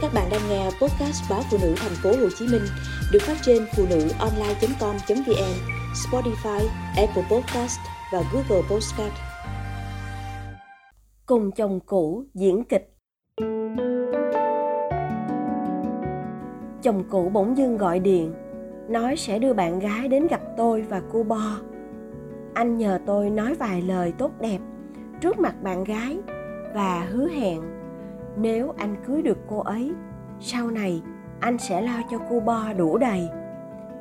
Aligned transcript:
Các 0.00 0.14
bạn 0.14 0.28
đang 0.30 0.40
nghe 0.48 0.64
podcast 0.64 1.30
báo 1.30 1.40
phụ 1.50 1.58
nữ 1.62 1.74
thành 1.76 1.92
phố 2.02 2.10
Hồ 2.10 2.28
Chí 2.38 2.46
Minh 2.52 2.62
được 3.12 3.18
phát 3.22 3.36
trên 3.42 3.66
phụ 3.76 3.84
nữ 3.90 4.08
online.com.vn, 4.18 5.54
Spotify, 5.94 6.66
Apple 6.96 7.22
Podcast 7.30 7.78
và 8.12 8.22
Google 8.32 8.68
Podcast. 8.70 9.12
Cùng 11.26 11.50
chồng 11.52 11.80
cũ 11.86 12.24
diễn 12.34 12.64
kịch. 12.64 12.94
Chồng 16.82 17.04
cũ 17.10 17.30
bỗng 17.32 17.56
dưng 17.56 17.76
gọi 17.76 17.98
điện, 17.98 18.34
nói 18.88 19.16
sẽ 19.16 19.38
đưa 19.38 19.52
bạn 19.52 19.78
gái 19.78 20.08
đến 20.08 20.26
gặp 20.26 20.40
tôi 20.56 20.82
và 20.82 21.02
cô 21.12 21.22
Bo. 21.22 21.58
Anh 22.54 22.78
nhờ 22.78 22.98
tôi 23.06 23.30
nói 23.30 23.54
vài 23.54 23.82
lời 23.82 24.12
tốt 24.18 24.30
đẹp 24.40 24.58
trước 25.20 25.38
mặt 25.38 25.54
bạn 25.62 25.84
gái 25.84 26.18
và 26.74 27.06
hứa 27.10 27.28
hẹn 27.28 27.60
nếu 28.36 28.74
anh 28.76 28.96
cưới 29.06 29.22
được 29.22 29.38
cô 29.48 29.58
ấy, 29.58 29.92
sau 30.40 30.70
này 30.70 31.02
anh 31.40 31.58
sẽ 31.58 31.82
lo 31.82 32.02
cho 32.10 32.18
cô 32.30 32.40
bo 32.40 32.72
đủ 32.76 32.98
đầy. 32.98 33.28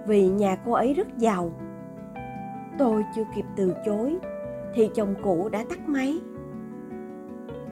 Vì 0.07 0.29
nhà 0.29 0.57
cô 0.65 0.71
ấy 0.71 0.93
rất 0.93 1.17
giàu. 1.17 1.51
Tôi 2.77 3.05
chưa 3.15 3.23
kịp 3.35 3.45
từ 3.55 3.73
chối, 3.85 4.17
thì 4.73 4.89
chồng 4.95 5.15
cũ 5.23 5.49
đã 5.51 5.63
tắt 5.69 5.89
máy. 5.89 6.19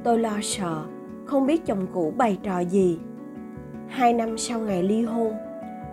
Tôi 0.03 0.19
lo 0.19 0.37
sợ, 0.41 0.83
không 1.25 1.47
biết 1.47 1.65
chồng 1.65 1.87
cũ 1.93 2.13
bày 2.17 2.37
trò 2.43 2.59
gì. 2.59 2.99
Hai 3.87 4.13
năm 4.13 4.37
sau 4.37 4.59
ngày 4.59 4.83
ly 4.83 5.03
hôn, 5.03 5.33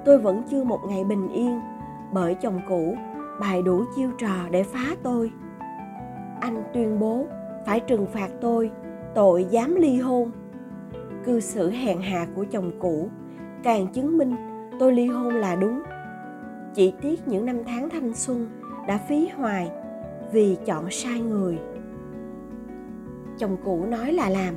tôi 0.04 0.18
vẫn 0.18 0.42
chưa 0.50 0.64
một 0.64 0.80
ngày 0.88 1.04
bình 1.04 1.28
yên, 1.28 1.60
bởi 2.12 2.34
chồng 2.34 2.60
cũ 2.68 2.94
bày 3.40 3.62
đủ 3.62 3.84
chiêu 3.96 4.10
trò 4.18 4.48
để 4.50 4.62
phá 4.62 4.96
tôi. 5.02 5.30
Anh 6.40 6.62
tuyên 6.74 6.98
bố 6.98 7.26
phải 7.66 7.80
trừng 7.80 8.06
phạt 8.06 8.30
tôi, 8.40 8.70
tội 9.14 9.44
dám 9.44 9.74
ly 9.74 10.00
hôn 10.00 10.30
cư 11.24 11.40
xử 11.40 11.70
hèn 11.70 12.00
hạ 12.00 12.26
của 12.34 12.44
chồng 12.50 12.70
cũ. 12.78 13.08
Càng 13.62 13.86
chứng 13.86 14.18
minh, 14.18 14.36
tôi 14.78 14.92
ly 14.92 15.06
hôn 15.06 15.34
là 15.34 15.56
đúng. 15.56 15.82
Chỉ 16.74 16.94
tiếc 17.00 17.28
những 17.28 17.46
năm 17.46 17.56
tháng 17.66 17.90
thanh 17.90 18.14
xuân 18.14 18.48
đã 18.88 18.98
phí 19.08 19.28
hoài 19.28 19.70
vì 20.32 20.56
chọn 20.64 20.90
sai 20.90 21.20
người. 21.20 21.58
Chồng 23.38 23.56
cũ 23.64 23.86
nói 23.88 24.12
là 24.12 24.28
làm. 24.28 24.54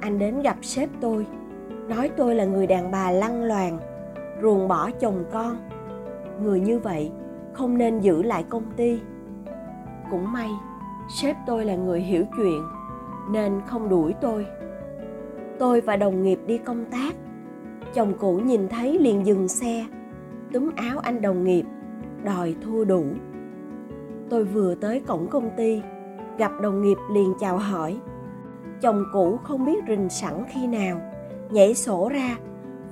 Anh 0.00 0.18
đến 0.18 0.42
gặp 0.42 0.56
sếp 0.62 0.88
tôi, 1.00 1.26
nói 1.88 2.10
tôi 2.16 2.34
là 2.34 2.44
người 2.44 2.66
đàn 2.66 2.90
bà 2.90 3.10
lăng 3.10 3.44
loàn, 3.44 3.78
ruồng 4.42 4.68
bỏ 4.68 4.90
chồng 4.90 5.24
con. 5.32 5.56
Người 6.42 6.60
như 6.60 6.78
vậy 6.78 7.12
không 7.52 7.78
nên 7.78 8.00
giữ 8.00 8.22
lại 8.22 8.44
công 8.48 8.64
ty. 8.76 9.00
Cũng 10.10 10.32
may, 10.32 10.50
sếp 11.16 11.36
tôi 11.46 11.64
là 11.64 11.76
người 11.76 12.00
hiểu 12.00 12.24
chuyện, 12.36 12.62
nên 13.30 13.60
không 13.66 13.88
đuổi 13.88 14.14
tôi 14.20 14.46
tôi 15.58 15.80
và 15.80 15.96
đồng 15.96 16.22
nghiệp 16.22 16.38
đi 16.46 16.58
công 16.58 16.84
tác. 16.84 17.14
Chồng 17.94 18.12
cũ 18.18 18.36
nhìn 18.36 18.68
thấy 18.68 18.98
liền 18.98 19.26
dừng 19.26 19.48
xe, 19.48 19.86
túm 20.52 20.70
áo 20.76 20.98
anh 20.98 21.22
đồng 21.22 21.44
nghiệp, 21.44 21.64
đòi 22.24 22.56
thua 22.64 22.84
đủ. 22.84 23.04
Tôi 24.30 24.44
vừa 24.44 24.74
tới 24.74 25.00
cổng 25.00 25.28
công 25.28 25.50
ty, 25.56 25.82
gặp 26.38 26.52
đồng 26.62 26.82
nghiệp 26.82 26.98
liền 27.12 27.32
chào 27.40 27.58
hỏi. 27.58 27.98
Chồng 28.80 29.04
cũ 29.12 29.36
không 29.36 29.66
biết 29.66 29.84
rình 29.88 30.08
sẵn 30.08 30.44
khi 30.48 30.66
nào, 30.66 31.00
nhảy 31.50 31.74
sổ 31.74 32.08
ra, 32.12 32.36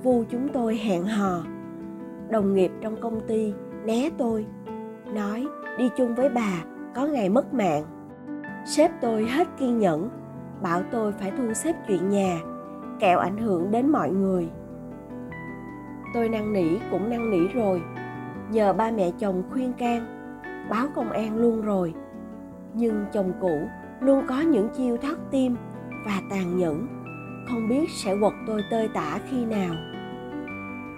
vu 0.03 0.23
chúng 0.29 0.49
tôi 0.53 0.75
hẹn 0.75 1.03
hò. 1.03 1.43
Đồng 2.29 2.53
nghiệp 2.53 2.71
trong 2.81 2.95
công 3.01 3.19
ty 3.27 3.53
né 3.85 4.09
tôi, 4.17 4.45
nói, 5.13 5.45
đi 5.77 5.89
chung 5.97 6.15
với 6.15 6.29
bà, 6.29 6.63
có 6.95 7.07
ngày 7.07 7.29
mất 7.29 7.53
mạng. 7.53 7.83
Sếp 8.65 8.91
tôi 9.01 9.25
hết 9.25 9.47
kiên 9.59 9.79
nhẫn, 9.79 10.09
bảo 10.61 10.81
tôi 10.91 11.11
phải 11.11 11.31
thu 11.37 11.53
xếp 11.53 11.75
chuyện 11.87 12.09
nhà 12.09 12.39
kẹo 12.99 13.19
ảnh 13.19 13.37
hưởng 13.37 13.71
đến 13.71 13.89
mọi 13.89 14.11
người. 14.11 14.49
Tôi 16.13 16.29
năn 16.29 16.53
nỉ 16.53 16.77
cũng 16.91 17.09
năn 17.09 17.31
nỉ 17.31 17.47
rồi. 17.47 17.81
Nhờ 18.51 18.73
ba 18.73 18.91
mẹ 18.91 19.11
chồng 19.19 19.43
khuyên 19.51 19.73
can, 19.73 20.05
báo 20.69 20.87
công 20.95 21.09
an 21.09 21.37
luôn 21.37 21.61
rồi. 21.61 21.93
Nhưng 22.73 23.05
chồng 23.13 23.33
cũ 23.41 23.67
luôn 23.99 24.23
có 24.27 24.41
những 24.41 24.69
chiêu 24.69 24.97
thoát 24.97 25.15
tim 25.31 25.55
và 26.05 26.21
tàn 26.29 26.57
nhẫn, 26.57 26.87
không 27.49 27.69
biết 27.69 27.89
sẽ 27.89 28.15
quật 28.21 28.33
tôi 28.47 28.63
tơi 28.71 28.89
tả 28.93 29.19
khi 29.29 29.45
nào. 29.45 29.75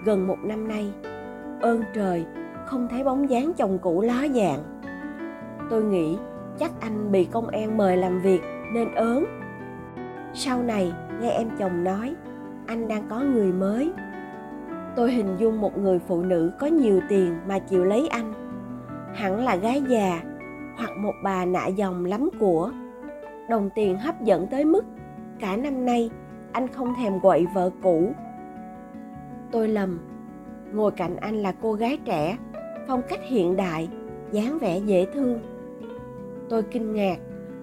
Gần 0.04 0.26
một 0.26 0.38
năm 0.42 0.68
nay, 0.68 0.92
ơn 1.60 1.82
trời 1.94 2.26
không 2.66 2.88
thấy 2.90 3.04
bóng 3.04 3.30
dáng 3.30 3.52
chồng 3.56 3.78
cũ 3.78 4.00
ló 4.00 4.26
dạng. 4.34 4.80
Tôi 5.70 5.84
nghĩ 5.84 6.18
chắc 6.58 6.70
anh 6.80 7.12
bị 7.12 7.24
công 7.24 7.48
an 7.48 7.76
mời 7.76 7.96
làm 7.96 8.20
việc 8.20 8.40
nên 8.72 8.94
ớn 8.94 9.24
sau 10.38 10.62
này, 10.62 10.92
nghe 11.20 11.30
em 11.30 11.48
chồng 11.58 11.84
nói, 11.84 12.14
anh 12.66 12.88
đang 12.88 13.08
có 13.08 13.20
người 13.20 13.52
mới. 13.52 13.92
Tôi 14.96 15.12
hình 15.12 15.36
dung 15.38 15.60
một 15.60 15.78
người 15.78 15.98
phụ 15.98 16.22
nữ 16.22 16.50
có 16.58 16.66
nhiều 16.66 17.00
tiền 17.08 17.36
mà 17.48 17.58
chịu 17.58 17.84
lấy 17.84 18.08
anh. 18.08 18.32
Hẳn 19.14 19.44
là 19.44 19.56
gái 19.56 19.82
già, 19.88 20.22
hoặc 20.76 20.90
một 20.98 21.12
bà 21.24 21.44
nạ 21.44 21.66
dòng 21.66 22.04
lắm 22.04 22.28
của. 22.40 22.70
Đồng 23.50 23.70
tiền 23.74 23.98
hấp 23.98 24.22
dẫn 24.22 24.46
tới 24.46 24.64
mức, 24.64 24.84
cả 25.40 25.56
năm 25.56 25.84
nay, 25.84 26.10
anh 26.52 26.68
không 26.68 26.94
thèm 26.98 27.20
quậy 27.20 27.46
vợ 27.54 27.70
cũ. 27.82 28.12
Tôi 29.50 29.68
lầm, 29.68 30.00
ngồi 30.72 30.90
cạnh 30.90 31.16
anh 31.16 31.34
là 31.42 31.52
cô 31.62 31.72
gái 31.72 31.98
trẻ, 32.04 32.36
phong 32.88 33.02
cách 33.08 33.20
hiện 33.22 33.56
đại, 33.56 33.88
dáng 34.30 34.58
vẻ 34.58 34.78
dễ 34.78 35.06
thương. 35.14 35.40
Tôi 36.48 36.62
kinh 36.62 36.94
ngạc, 36.94 37.16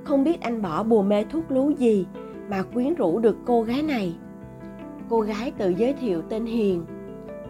không 0.03 0.23
biết 0.23 0.41
anh 0.41 0.61
bỏ 0.61 0.83
bùa 0.83 1.01
mê 1.01 1.23
thuốc 1.23 1.51
lú 1.51 1.69
gì 1.69 2.05
mà 2.49 2.63
quyến 2.73 2.95
rũ 2.95 3.19
được 3.19 3.37
cô 3.45 3.61
gái 3.61 3.81
này. 3.81 4.15
Cô 5.09 5.21
gái 5.21 5.51
tự 5.57 5.69
giới 5.69 5.93
thiệu 5.93 6.21
tên 6.21 6.45
hiền, 6.45 6.85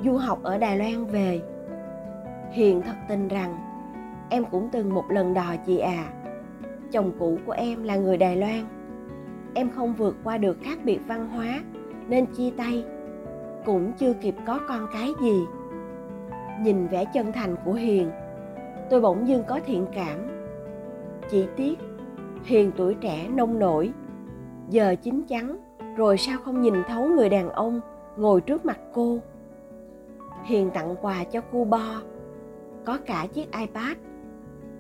du 0.04 0.18
học 0.18 0.40
ở 0.44 0.58
đài 0.58 0.78
loan 0.78 1.06
về. 1.06 1.42
Hiền 2.52 2.82
thật 2.82 2.96
tình 3.10 3.28
rằng, 3.28 3.56
em 4.30 4.46
cũng 4.52 4.70
từng 4.72 4.94
một 4.94 5.06
lần 5.10 5.34
đò 5.34 5.56
chị 5.66 5.78
à 5.78 6.12
chồng 6.96 7.12
cũ 7.20 7.38
của 7.46 7.52
em 7.52 7.84
là 7.84 7.96
người 7.96 8.18
đài 8.18 8.38
loan. 8.38 8.66
Em 9.54 9.70
không 9.70 9.94
vượt 9.94 10.16
qua 10.24 10.38
được 10.38 10.58
khác 10.64 10.80
biệt 10.84 11.00
văn 11.08 11.30
hóa, 11.30 11.62
nên 12.08 12.26
chia 12.26 12.50
tay. 12.58 12.84
Cũng 13.66 13.92
chưa 13.98 14.14
kịp 14.14 14.36
có 14.48 14.60
con 14.68 14.88
cái 14.94 15.10
gì. 15.22 15.40
Nhìn 16.62 16.88
vẻ 16.88 17.06
chân 17.14 17.32
thành 17.32 17.56
của 17.66 17.74
hiền, 17.74 18.12
tôi 18.90 19.02
bỗng 19.02 19.28
dưng 19.28 19.44
có 19.48 19.60
thiện 19.66 19.86
cảm. 19.96 20.20
Chỉ 21.30 21.48
tiếc, 21.56 21.80
hiền 22.44 22.72
tuổi 22.78 22.96
trẻ 22.96 23.28
nông 23.30 23.60
nổi 23.60 23.94
giờ 24.70 24.96
chín 25.02 25.24
chắn, 25.28 25.58
rồi 25.98 26.18
sao 26.18 26.38
không 26.44 26.62
nhìn 26.62 26.74
thấu 26.88 27.08
người 27.08 27.30
đàn 27.30 27.50
ông 27.50 27.82
ngồi 28.18 28.42
trước 28.42 28.66
mặt 28.66 28.80
cô? 28.94 29.20
Hiền 30.44 30.70
tặng 30.74 30.96
quà 31.02 31.24
cho 31.24 31.42
cô 31.52 31.66
bo, 31.66 32.02
có 32.86 32.98
cả 33.06 33.28
chiếc 33.34 33.52
ipad. 33.52 33.98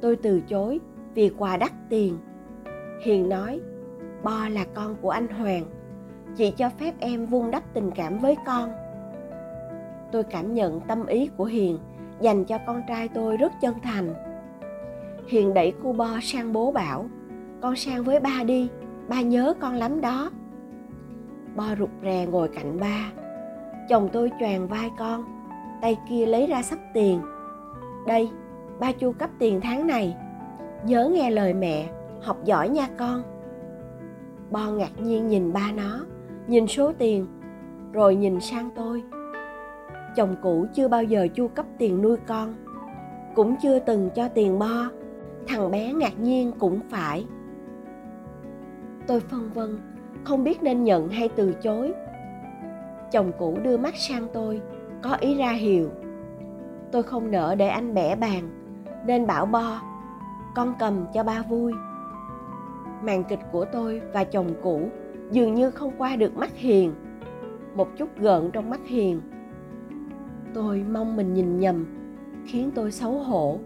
Tôi 0.01 0.15
từ 0.15 0.41
chối 0.41 0.79
vì 1.13 1.31
quà 1.37 1.57
đắt 1.57 1.71
tiền. 1.89 2.17
Hiền 3.03 3.29
nói, 3.29 3.61
bo 4.23 4.49
là 4.49 4.65
con 4.73 4.95
của 5.01 5.09
anh 5.09 5.27
hoàng, 5.27 5.63
chị 6.35 6.51
cho 6.51 6.69
phép 6.69 6.93
em 6.99 7.25
vun 7.25 7.51
đắp 7.51 7.63
tình 7.73 7.91
cảm 7.91 8.19
với 8.19 8.35
con. 8.45 8.71
Tôi 10.11 10.23
cảm 10.23 10.53
nhận 10.53 10.81
tâm 10.81 11.05
ý 11.05 11.29
của 11.37 11.45
hiền 11.45 11.79
dành 12.19 12.45
cho 12.45 12.57
con 12.67 12.81
trai 12.87 13.07
tôi 13.07 13.37
rất 13.37 13.51
chân 13.61 13.75
thành. 13.83 14.13
Hiền 15.27 15.53
đẩy 15.53 15.73
cô 15.83 15.93
bo 15.93 16.19
sang 16.21 16.53
bố 16.53 16.71
bảo, 16.71 17.05
con 17.61 17.75
sang 17.75 18.03
với 18.03 18.19
ba 18.19 18.43
đi 18.45 18.69
ba 19.09 19.21
nhớ 19.21 19.53
con 19.59 19.73
lắm 19.73 20.01
đó. 20.01 20.31
Bo 21.55 21.65
rụt 21.79 21.89
rè 22.03 22.25
ngồi 22.25 22.47
cạnh 22.47 22.79
ba. 22.79 23.11
Chồng 23.89 24.09
tôi 24.13 24.31
choàng 24.39 24.67
vai 24.67 24.91
con, 24.97 25.23
tay 25.81 25.97
kia 26.09 26.25
lấy 26.25 26.47
ra 26.47 26.61
sắp 26.61 26.79
tiền. 26.93 27.21
Đây, 28.07 28.29
ba 28.79 28.91
chu 28.91 29.11
cấp 29.11 29.29
tiền 29.39 29.61
tháng 29.61 29.87
này. 29.87 30.15
Nhớ 30.85 31.09
nghe 31.13 31.29
lời 31.29 31.53
mẹ, 31.53 31.89
học 32.21 32.37
giỏi 32.43 32.69
nha 32.69 32.87
con. 32.97 33.23
Bo 34.51 34.71
ngạc 34.71 35.01
nhiên 35.01 35.27
nhìn 35.27 35.53
ba 35.53 35.71
nó, 35.75 36.05
nhìn 36.47 36.67
số 36.67 36.91
tiền, 36.97 37.27
rồi 37.93 38.15
nhìn 38.15 38.39
sang 38.39 38.69
tôi. 38.75 39.03
Chồng 40.15 40.35
cũ 40.41 40.65
chưa 40.73 40.87
bao 40.87 41.03
giờ 41.03 41.27
chu 41.33 41.47
cấp 41.47 41.65
tiền 41.77 42.01
nuôi 42.01 42.17
con, 42.27 42.55
cũng 43.35 43.55
chưa 43.61 43.79
từng 43.79 44.09
cho 44.15 44.27
tiền 44.27 44.59
bo. 44.59 44.89
Thằng 45.47 45.71
bé 45.71 45.93
ngạc 45.93 46.19
nhiên 46.19 46.51
cũng 46.59 46.79
phải 46.89 47.25
tôi 49.07 49.19
phân 49.19 49.49
vân, 49.53 49.79
không 50.23 50.43
biết 50.43 50.63
nên 50.63 50.83
nhận 50.83 51.09
hay 51.09 51.29
từ 51.29 51.53
chối. 51.53 51.93
Chồng 53.11 53.31
cũ 53.39 53.57
đưa 53.63 53.77
mắt 53.77 53.93
sang 53.95 54.27
tôi, 54.33 54.61
có 55.01 55.15
ý 55.19 55.37
ra 55.37 55.51
hiệu. 55.51 55.89
Tôi 56.91 57.03
không 57.03 57.31
nỡ 57.31 57.55
để 57.55 57.67
anh 57.67 57.93
bẻ 57.93 58.15
bàn, 58.15 58.49
nên 59.07 59.27
bảo 59.27 59.45
bo, 59.45 59.81
con 60.55 60.73
cầm 60.79 61.05
cho 61.13 61.23
ba 61.23 61.41
vui. 61.49 61.73
Màn 63.03 63.23
kịch 63.23 63.39
của 63.51 63.65
tôi 63.65 64.01
và 64.13 64.23
chồng 64.23 64.49
cũ 64.63 64.89
dường 65.31 65.53
như 65.53 65.71
không 65.71 65.91
qua 65.97 66.15
được 66.15 66.37
mắt 66.37 66.55
hiền, 66.55 66.93
một 67.75 67.87
chút 67.97 68.09
gợn 68.19 68.51
trong 68.51 68.69
mắt 68.69 68.79
hiền. 68.85 69.21
Tôi 70.53 70.83
mong 70.91 71.15
mình 71.15 71.33
nhìn 71.33 71.59
nhầm, 71.59 71.85
khiến 72.45 72.71
tôi 72.75 72.91
xấu 72.91 73.11
hổ. 73.11 73.59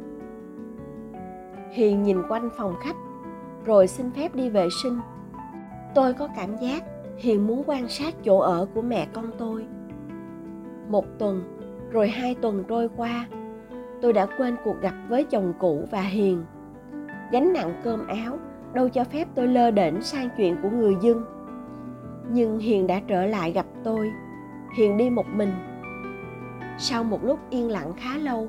Hiền 1.71 2.03
nhìn 2.03 2.17
quanh 2.29 2.49
phòng 2.57 2.75
khách, 2.81 2.95
rồi 3.65 3.87
xin 3.87 4.11
phép 4.11 4.35
đi 4.35 4.49
vệ 4.49 4.67
sinh 4.83 4.99
tôi 5.95 6.13
có 6.13 6.27
cảm 6.35 6.57
giác 6.57 6.83
hiền 7.17 7.47
muốn 7.47 7.63
quan 7.65 7.87
sát 7.87 8.13
chỗ 8.23 8.39
ở 8.39 8.67
của 8.73 8.81
mẹ 8.81 9.07
con 9.13 9.31
tôi. 9.37 9.65
Một 10.89 11.05
tuần, 11.19 11.41
rồi 11.91 12.07
hai 12.07 12.35
tuần 12.35 12.63
trôi 12.67 12.89
qua, 12.97 13.27
tôi 14.01 14.13
đã 14.13 14.27
quên 14.37 14.55
cuộc 14.63 14.81
gặp 14.81 14.93
với 15.09 15.23
chồng 15.23 15.53
cũ 15.59 15.85
và 15.91 16.01
hiền. 16.01 16.43
Gánh 17.31 17.53
nặng 17.53 17.81
cơm 17.83 18.07
áo 18.07 18.37
đâu 18.73 18.89
cho 18.89 19.03
phép 19.03 19.27
tôi 19.35 19.47
lơ 19.47 19.71
đễnh 19.71 20.01
sang 20.01 20.29
chuyện 20.37 20.55
của 20.63 20.69
người 20.69 20.95
dân. 21.01 21.23
Nhưng 22.31 22.59
hiền 22.59 22.87
đã 22.87 23.01
trở 23.07 23.25
lại 23.25 23.51
gặp 23.51 23.65
tôi. 23.83 24.11
Hiền 24.77 24.97
đi 24.97 25.09
một 25.09 25.25
mình. 25.33 25.51
Sau 26.77 27.03
một 27.03 27.23
lúc 27.23 27.39
yên 27.49 27.71
lặng 27.71 27.93
khá 27.97 28.17
lâu, 28.17 28.47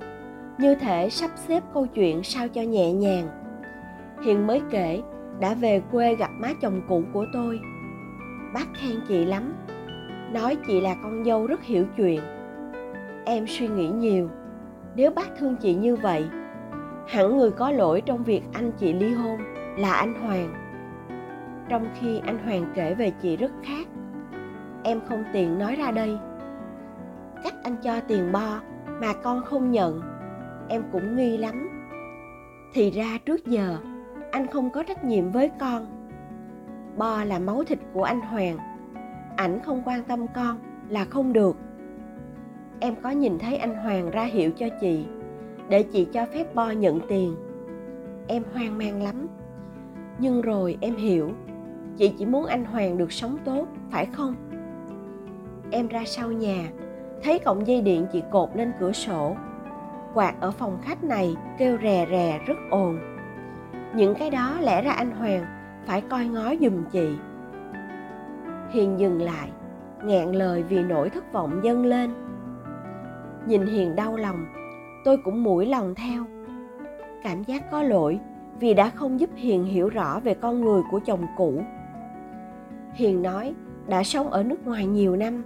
như 0.58 0.74
thể 0.74 1.10
sắp 1.10 1.30
xếp 1.36 1.62
câu 1.74 1.86
chuyện 1.86 2.22
sao 2.22 2.48
cho 2.48 2.62
nhẹ 2.62 2.92
nhàng, 2.92 3.28
hiền 4.24 4.46
mới 4.46 4.62
kể 4.70 5.02
đã 5.40 5.54
về 5.54 5.82
quê 5.92 6.14
gặp 6.14 6.30
má 6.38 6.48
chồng 6.60 6.82
cũ 6.88 7.02
của 7.12 7.26
tôi. 7.32 7.60
Bác 8.54 8.66
khen 8.74 9.00
chị 9.08 9.24
lắm, 9.24 9.52
nói 10.32 10.56
chị 10.66 10.80
là 10.80 10.94
con 11.02 11.24
dâu 11.24 11.46
rất 11.46 11.62
hiểu 11.62 11.86
chuyện. 11.96 12.20
Em 13.24 13.46
suy 13.46 13.68
nghĩ 13.68 13.88
nhiều, 13.88 14.30
nếu 14.94 15.10
bác 15.10 15.36
thương 15.38 15.56
chị 15.56 15.74
như 15.74 15.96
vậy, 15.96 16.24
hẳn 17.08 17.36
người 17.36 17.50
có 17.50 17.70
lỗi 17.70 18.00
trong 18.00 18.24
việc 18.24 18.42
anh 18.52 18.72
chị 18.78 18.92
ly 18.92 19.14
hôn 19.14 19.40
là 19.76 19.92
anh 19.92 20.14
hoàng. 20.14 20.54
Trong 21.68 21.86
khi 22.00 22.20
anh 22.26 22.38
hoàng 22.38 22.72
kể 22.74 22.94
về 22.94 23.12
chị 23.22 23.36
rất 23.36 23.52
khác, 23.62 23.86
em 24.84 25.00
không 25.08 25.24
tiện 25.32 25.58
nói 25.58 25.76
ra 25.76 25.90
đây. 25.90 26.18
Cách 27.44 27.54
anh 27.62 27.76
cho 27.82 28.00
tiền 28.08 28.32
bo 28.32 28.60
mà 29.00 29.12
con 29.22 29.44
không 29.44 29.70
nhận, 29.70 30.00
em 30.68 30.82
cũng 30.92 31.16
nghi 31.16 31.36
lắm. 31.36 31.68
Thì 32.72 32.90
ra 32.90 33.18
trước 33.26 33.46
giờ 33.46 33.76
anh 34.30 34.46
không 34.46 34.70
có 34.70 34.82
trách 34.82 35.04
nhiệm 35.04 35.30
với 35.30 35.50
con. 35.60 35.86
Bo 36.96 37.24
là 37.24 37.38
máu 37.38 37.64
thịt 37.64 37.78
của 37.92 38.02
anh 38.02 38.20
hoàng. 38.20 38.58
Ảnh 39.36 39.60
không 39.60 39.82
quan 39.84 40.02
tâm 40.04 40.26
con 40.34 40.58
là 40.88 41.04
không 41.04 41.32
được. 41.32 41.56
Em 42.80 42.94
có 43.02 43.10
nhìn 43.10 43.38
thấy 43.38 43.56
anh 43.56 43.74
hoàng 43.74 44.10
ra 44.10 44.24
hiệu 44.24 44.50
cho 44.50 44.66
chị, 44.80 45.06
để 45.68 45.82
chị 45.82 46.08
cho 46.12 46.26
phép 46.34 46.54
bo 46.54 46.70
nhận 46.70 47.00
tiền. 47.08 47.34
Em 48.26 48.42
hoang 48.52 48.78
mang 48.78 49.02
lắm. 49.02 49.26
Nhưng 50.18 50.40
rồi 50.40 50.78
em 50.80 50.96
hiểu, 50.96 51.30
chị 51.96 52.14
chỉ 52.18 52.26
muốn 52.26 52.46
anh 52.46 52.64
hoàng 52.64 52.98
được 52.98 53.12
sống 53.12 53.38
tốt, 53.44 53.66
phải 53.90 54.06
không? 54.06 54.34
Em 55.70 55.88
ra 55.88 56.02
sau 56.06 56.32
nhà, 56.32 56.70
thấy 57.22 57.38
cọng 57.38 57.66
dây 57.66 57.80
điện 57.80 58.06
chị 58.12 58.22
cột 58.30 58.48
lên 58.54 58.72
cửa 58.80 58.92
sổ. 58.92 59.36
Quạt 60.14 60.34
ở 60.40 60.50
phòng 60.50 60.78
khách 60.82 61.04
này 61.04 61.34
kêu 61.58 61.78
rè 61.82 62.06
rè, 62.10 62.40
rất 62.46 62.56
ồn 62.70 62.98
những 63.94 64.14
cái 64.14 64.30
đó 64.30 64.60
lẽ 64.60 64.82
ra 64.82 64.92
anh 64.92 65.10
hoàng 65.10 65.46
phải 65.86 66.00
coi 66.00 66.26
ngó 66.26 66.54
giùm 66.60 66.84
chị. 66.92 67.08
Hiền 68.70 69.00
dừng 69.00 69.22
lại 69.22 69.50
ngẹn 70.04 70.32
lời 70.32 70.62
vì 70.62 70.82
nỗi 70.82 71.10
thất 71.10 71.32
vọng 71.32 71.60
dâng 71.62 71.86
lên. 71.86 72.10
Nhìn 73.46 73.66
hiền 73.66 73.96
đau 73.96 74.16
lòng, 74.16 74.46
tôi 75.04 75.16
cũng 75.24 75.42
mũi 75.42 75.66
lòng 75.66 75.94
theo. 75.94 76.24
Cảm 77.22 77.42
giác 77.44 77.70
có 77.70 77.82
lỗi 77.82 78.20
vì 78.60 78.74
đã 78.74 78.90
không 78.90 79.20
giúp 79.20 79.30
hiền 79.36 79.64
hiểu 79.64 79.88
rõ 79.88 80.20
về 80.20 80.34
con 80.34 80.60
người 80.60 80.82
của 80.90 81.00
chồng 81.06 81.26
cũ. 81.36 81.62
Hiền 82.92 83.22
nói, 83.22 83.54
đã 83.88 84.02
sống 84.02 84.30
ở 84.30 84.42
nước 84.42 84.66
ngoài 84.66 84.86
nhiều 84.86 85.16
năm, 85.16 85.42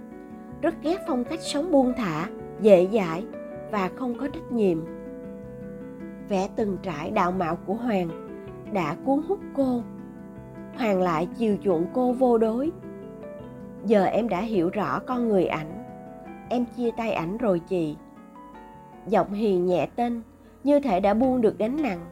rất 0.61 0.75
ghét 0.81 0.97
phong 1.07 1.23
cách 1.23 1.39
sống 1.41 1.71
buông 1.71 1.93
thả, 1.97 2.27
dễ 2.61 2.87
dãi 2.93 3.25
và 3.71 3.89
không 3.95 4.15
có 4.19 4.27
trách 4.27 4.51
nhiệm. 4.51 4.77
Vẻ 6.29 6.49
từng 6.55 6.77
trải 6.83 7.11
đạo 7.11 7.31
mạo 7.31 7.57
của 7.65 7.73
hoàng 7.73 8.24
đã 8.73 8.95
cuốn 9.05 9.21
hút 9.27 9.39
cô. 9.55 9.81
Hoàng 10.77 11.01
lại 11.01 11.27
chiều 11.37 11.57
chuộng 11.63 11.85
cô 11.93 12.11
vô 12.11 12.37
đối. 12.37 12.71
Giờ 13.85 14.03
em 14.03 14.29
đã 14.29 14.41
hiểu 14.41 14.69
rõ 14.69 14.99
con 14.99 15.29
người 15.29 15.45
ảnh. 15.45 15.83
Em 16.49 16.65
chia 16.77 16.91
tay 16.97 17.11
ảnh 17.13 17.37
rồi 17.37 17.59
chị. 17.59 17.95
Giọng 19.07 19.33
hiền 19.33 19.65
nhẹ 19.65 19.87
tên, 19.95 20.21
như 20.63 20.79
thể 20.79 20.99
đã 20.99 21.13
buông 21.13 21.41
được 21.41 21.57
gánh 21.57 21.81
nặng. 21.81 22.05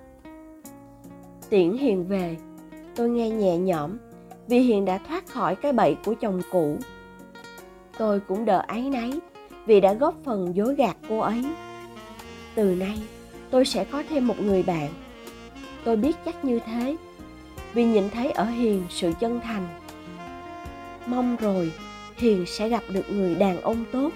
Tiễn 1.50 1.78
hiền 1.78 2.08
về. 2.08 2.38
Tôi 2.96 3.10
nghe 3.10 3.30
nhẹ 3.30 3.58
nhõm, 3.58 3.98
vì 4.48 4.60
hiền 4.60 4.86
đã 4.86 5.00
thoát 5.08 5.28
khỏi 5.28 5.56
cái 5.56 5.74
bẫy 5.74 5.96
của 6.06 6.14
chồng 6.14 6.42
cũ. 6.52 6.78
Tôi 7.98 8.20
cũng 8.20 8.46
đỡ 8.46 8.64
áy 8.68 8.90
náy, 8.90 9.12
vì 9.66 9.82
đã 9.82 9.94
góp 9.94 10.16
phần 10.24 10.56
dối 10.56 10.76
gạt 10.76 10.98
cô 11.10 11.20
ấy. 11.20 11.46
Từ 12.56 12.76
nay, 12.76 13.04
tôi 13.50 13.66
sẽ 13.66 13.86
có 13.86 14.04
thêm 14.10 14.28
một 14.28 14.36
người 14.42 14.64
bạn 14.64 14.90
tôi 15.84 15.96
biết 15.96 16.16
chắc 16.26 16.46
như 16.46 16.60
thế, 16.60 16.96
vì 17.74 17.86
nhìn 17.86 18.10
thấy 18.10 18.32
ở 18.32 18.46
hiền 18.46 18.84
sự 18.90 19.12
chân 19.20 19.40
thành. 19.44 19.68
Mong 21.06 21.36
rồi 21.36 21.72
hiền 22.18 22.46
sẽ 22.48 22.70
gặp 22.70 22.84
được 22.90 23.12
người 23.12 23.36
đàn 23.36 23.62
ông 23.62 23.86
tốt. 23.92 24.10